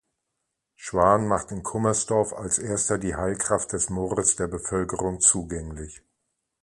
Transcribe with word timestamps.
Schwan 0.77 1.27
machte 1.27 1.53
in 1.53 1.61
Kunnersdorf 1.61 2.33
als 2.33 2.57
erster 2.57 2.97
die 2.97 3.13
Heilkraft 3.15 3.71
des 3.73 3.91
Moores 3.91 4.35
der 4.35 4.47
Bevölkerung 4.47 5.19
zugänglich. 5.21 6.01